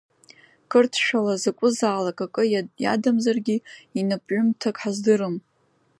[0.69, 2.43] Қырҭшәала закәызаалак акы
[2.83, 3.55] иадамзаргьы
[3.99, 5.35] инапҩымҭак ҳаздырам.